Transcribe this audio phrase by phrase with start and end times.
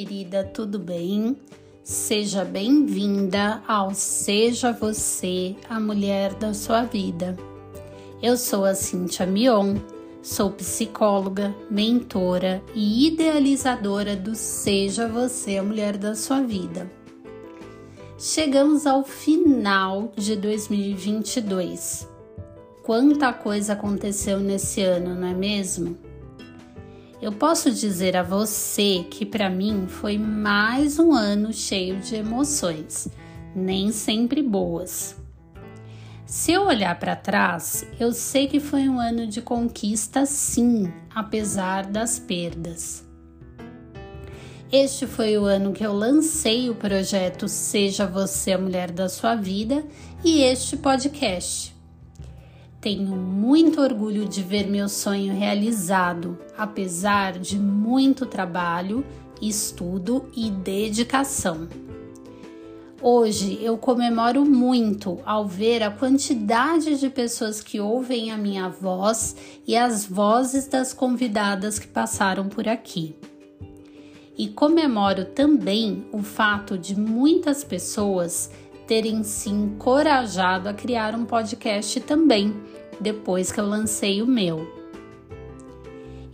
[0.00, 1.36] querida, tudo bem?
[1.82, 7.36] Seja bem-vinda ao Seja Você a Mulher da Sua Vida.
[8.22, 9.76] Eu sou a Cintia Mion,
[10.22, 16.90] sou psicóloga, mentora e idealizadora do Seja Você a Mulher da Sua Vida.
[18.18, 22.08] Chegamos ao final de 2022.
[22.82, 26.09] Quanta coisa aconteceu nesse ano, não é mesmo?
[27.22, 33.08] Eu posso dizer a você que para mim foi mais um ano cheio de emoções,
[33.54, 35.14] nem sempre boas.
[36.24, 41.84] Se eu olhar para trás, eu sei que foi um ano de conquista, sim, apesar
[41.84, 43.06] das perdas.
[44.72, 49.34] Este foi o ano que eu lancei o projeto Seja Você a Mulher da Sua
[49.34, 49.84] Vida
[50.24, 51.79] e este podcast.
[52.80, 59.04] Tenho muito orgulho de ver meu sonho realizado, apesar de muito trabalho,
[59.40, 61.68] estudo e dedicação.
[63.02, 69.36] Hoje eu comemoro muito ao ver a quantidade de pessoas que ouvem a minha voz
[69.66, 73.14] e as vozes das convidadas que passaram por aqui.
[74.38, 78.50] E comemoro também o fato de muitas pessoas
[78.90, 82.52] terem se encorajado a criar um podcast também,
[83.00, 84.66] depois que eu lancei o meu.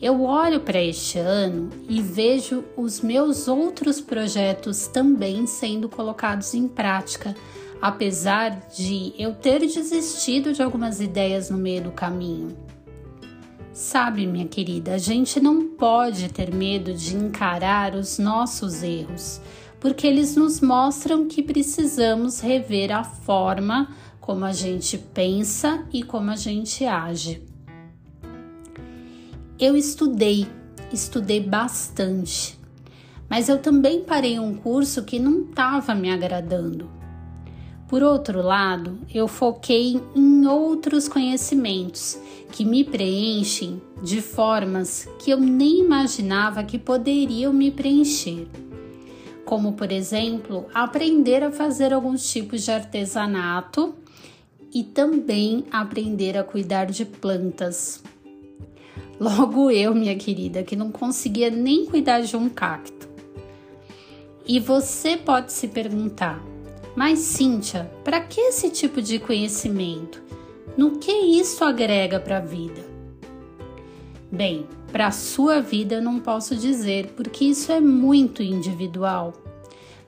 [0.00, 6.66] Eu olho para este ano e vejo os meus outros projetos também sendo colocados em
[6.66, 7.36] prática,
[7.82, 12.56] apesar de eu ter desistido de algumas ideias no meio do caminho.
[13.70, 19.42] Sabe, minha querida, a gente não pode ter medo de encarar os nossos erros
[19.80, 26.30] porque eles nos mostram que precisamos rever a forma como a gente pensa e como
[26.30, 27.42] a gente age.
[29.58, 30.46] Eu estudei,
[30.92, 32.58] estudei bastante,
[33.28, 36.90] mas eu também parei um curso que não estava me agradando.
[37.88, 42.18] Por outro lado, eu foquei em outros conhecimentos
[42.50, 48.48] que me preenchem de formas que eu nem imaginava que poderiam me preencher
[49.46, 53.94] como por exemplo aprender a fazer alguns tipos de artesanato
[54.74, 58.02] e também aprender a cuidar de plantas.
[59.18, 63.08] Logo eu, minha querida, que não conseguia nem cuidar de um cacto.
[64.46, 66.44] E você pode se perguntar:
[66.94, 70.22] mas Cíntia, para que esse tipo de conhecimento?
[70.76, 72.84] No que isso agrega para a vida?
[74.30, 79.32] Bem, para a sua vida não posso dizer, porque isso é muito individual.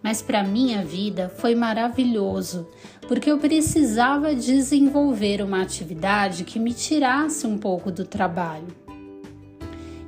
[0.02, 2.66] Mas para minha vida foi maravilhoso,
[3.06, 8.66] porque eu precisava desenvolver uma atividade que me tirasse um pouco do trabalho.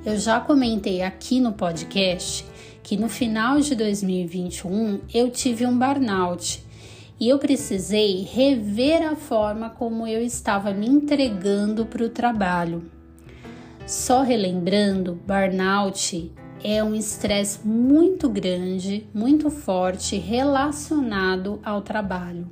[0.05, 2.45] Eu já comentei aqui no podcast
[2.83, 6.63] que no final de 2021 eu tive um burnout
[7.19, 12.83] e eu precisei rever a forma como eu estava me entregando para o trabalho.
[13.91, 16.31] Só relembrando, burnout
[16.63, 22.49] é um estresse muito grande, muito forte relacionado ao trabalho.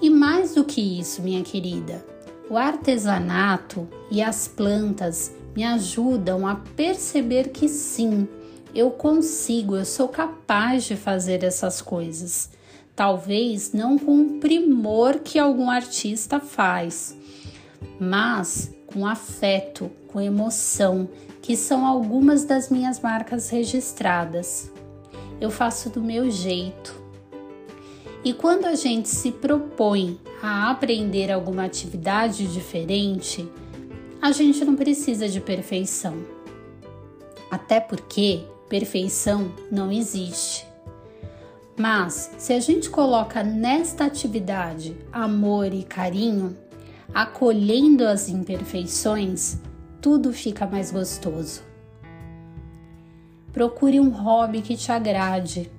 [0.00, 2.06] E mais do que isso, minha querida,
[2.48, 8.28] o artesanato e as plantas me ajudam a perceber que sim,
[8.72, 12.48] eu consigo, eu sou capaz de fazer essas coisas.
[12.94, 17.18] Talvez não com o primor que algum artista faz,
[17.98, 21.08] mas com afeto, com emoção,
[21.42, 24.70] que são algumas das minhas marcas registradas.
[25.40, 26.94] Eu faço do meu jeito.
[28.24, 33.46] E quando a gente se propõe a aprender alguma atividade diferente,
[34.22, 36.16] a gente não precisa de perfeição.
[37.50, 40.66] Até porque perfeição não existe.
[41.76, 46.56] Mas se a gente coloca nesta atividade amor e carinho,
[47.12, 49.58] acolhendo as imperfeições,
[50.00, 51.62] tudo fica mais gostoso.
[53.52, 55.70] Procure um hobby que te agrade.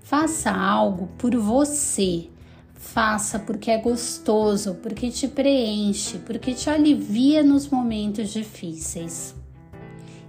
[0.00, 2.28] Faça algo por você.
[2.74, 9.34] Faça porque é gostoso, porque te preenche, porque te alivia nos momentos difíceis.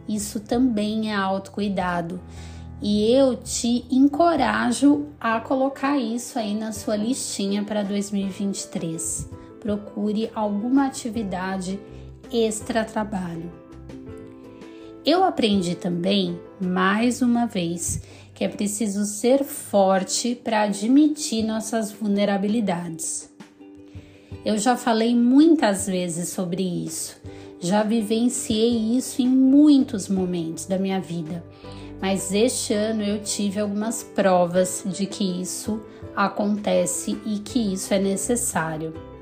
[0.07, 2.21] Isso também é autocuidado
[2.81, 9.36] e eu te encorajo a colocar isso aí na sua listinha para 2023
[9.67, 11.77] procure alguma atividade
[12.31, 13.51] extra trabalho.
[15.05, 18.01] Eu aprendi também, mais uma vez,
[18.33, 23.29] que é preciso ser forte para admitir nossas vulnerabilidades.
[24.45, 27.21] Eu já falei muitas vezes sobre isso,
[27.59, 31.43] já vivenciei isso em muitos momentos da minha vida,
[31.99, 35.81] Mas este ano eu tive algumas provas de que isso
[36.15, 39.16] acontece e que isso é necessário.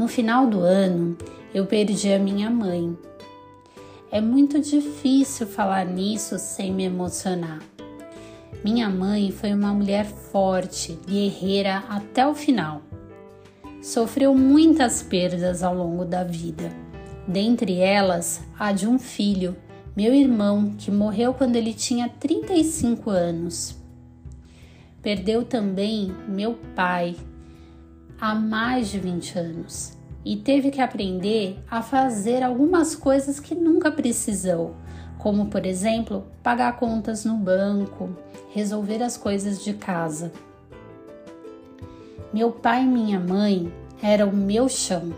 [0.00, 1.14] No final do ano,
[1.52, 2.96] eu perdi a minha mãe.
[4.10, 7.58] É muito difícil falar nisso sem me emocionar.
[8.64, 12.80] Minha mãe foi uma mulher forte, guerreira até o final.
[13.82, 16.72] Sofreu muitas perdas ao longo da vida,
[17.28, 19.54] dentre elas a de um filho,
[19.94, 23.76] meu irmão, que morreu quando ele tinha 35 anos.
[25.02, 27.14] Perdeu também meu pai
[28.20, 33.90] há mais de 20 anos e teve que aprender a fazer algumas coisas que nunca
[33.90, 34.74] precisou,
[35.18, 38.10] como por exemplo, pagar contas no banco,
[38.52, 40.32] resolver as coisas de casa.
[42.32, 43.72] Meu pai e minha mãe
[44.02, 45.14] eram o meu chão.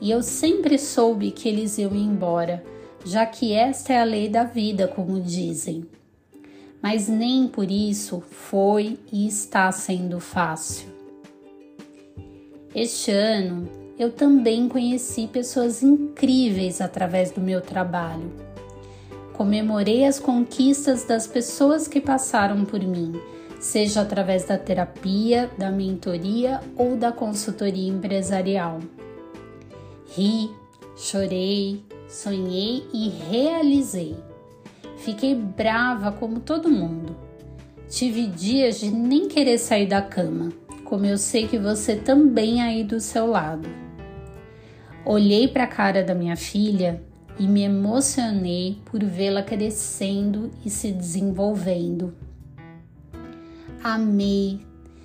[0.00, 2.64] E eu sempre soube que eles iam embora,
[3.04, 5.86] já que esta é a lei da vida, como dizem
[6.82, 10.97] mas nem por isso foi e está sendo fácil.
[12.74, 13.66] Este ano
[13.98, 18.30] eu também conheci pessoas incríveis através do meu trabalho.
[19.32, 23.18] Comemorei as conquistas das pessoas que passaram por mim,
[23.58, 28.80] seja através da terapia, da mentoria ou da consultoria empresarial.
[30.14, 30.50] Ri,
[30.96, 34.16] chorei, sonhei e realizei.
[34.98, 37.16] Fiquei brava como todo mundo.
[37.88, 40.50] Tive dias de nem querer sair da cama,
[40.88, 43.68] como eu sei que você também aí do seu lado.
[45.04, 47.02] Olhei para a cara da minha filha
[47.38, 52.14] e me emocionei por vê-la crescendo e se desenvolvendo.
[53.84, 54.60] Amei,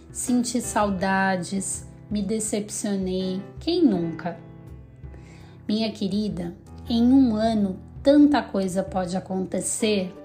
[0.10, 4.40] senti saudades, me decepcionei, quem nunca?
[5.68, 6.56] Minha querida,
[6.90, 10.16] em um ano tanta coisa pode acontecer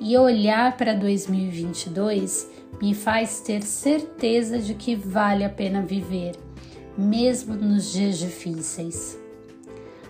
[0.00, 6.36] e olhar para 2022 me faz ter certeza de que vale a pena viver,
[6.96, 9.18] mesmo nos dias difíceis.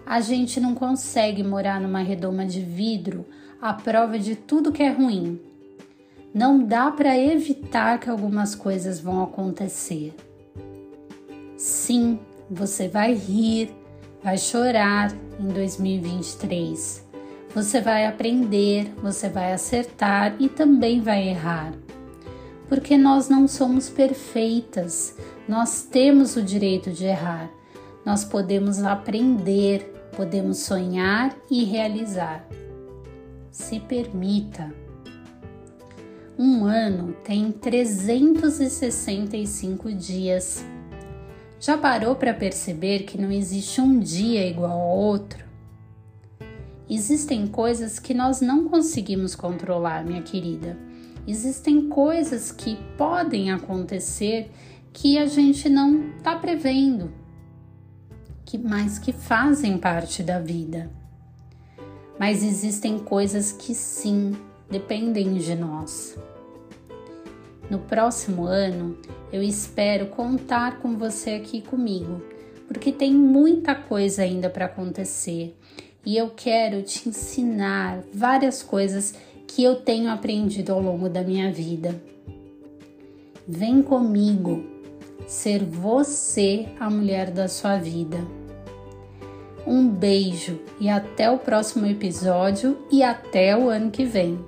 [0.07, 3.25] A gente não consegue morar numa redoma de vidro
[3.61, 5.41] à prova de tudo que é ruim.
[6.35, 10.15] Não dá para evitar que algumas coisas vão acontecer.
[11.57, 12.19] Sim,
[12.51, 13.71] você vai rir,
[14.23, 17.05] vai chorar em 2023.
[17.55, 21.73] Você vai aprender, você vai acertar e também vai errar.
[22.69, 25.17] Porque nós não somos perfeitas,
[25.49, 27.49] nós temos o direito de errar.
[28.05, 32.45] Nós podemos aprender, podemos sonhar e realizar.
[33.51, 34.73] Se permita.
[36.39, 40.65] Um ano tem 365 dias
[41.65, 45.43] já parou para perceber que não existe um dia igual ao outro?
[46.91, 50.77] Existem coisas que nós não conseguimos controlar, minha querida.
[51.27, 54.51] Existem coisas que podem acontecer
[54.93, 57.13] que a gente não está prevendo,
[58.45, 60.91] que mas que fazem parte da vida.
[62.19, 64.37] Mas existem coisas que sim
[64.71, 66.17] dependem de nós.
[67.71, 68.99] No próximo ano,
[69.33, 72.23] eu espero contar com você aqui comigo,
[72.69, 75.57] porque tem muita coisa ainda para acontecer
[76.05, 79.15] e eu quero te ensinar várias coisas
[79.55, 81.95] que eu tenho aprendido ao longo da minha vida.
[83.47, 84.65] Vem comigo
[85.29, 88.19] ser você a mulher da sua vida.
[89.65, 94.45] Um beijo e até o próximo episódio e até o ano que vem.